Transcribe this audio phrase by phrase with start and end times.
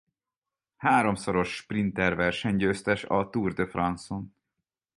[0.75, 4.33] Háromszoros sprinter verseny győztes a Tour de France-on.